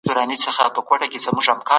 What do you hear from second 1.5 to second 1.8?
شو.